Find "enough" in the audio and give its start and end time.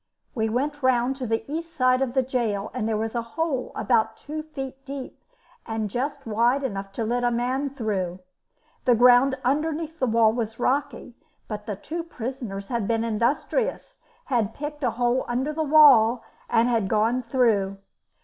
6.63-6.91